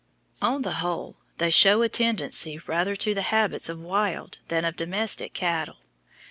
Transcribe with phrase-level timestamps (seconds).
[0.41, 4.75] On the whole, they show a tendency rather to the habits of wild than of
[4.75, 5.77] domestic cattle.